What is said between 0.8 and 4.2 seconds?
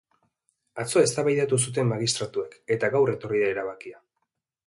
Atzo eztabaidatu zuten magistratuek, eta gaur etorri da erabakia.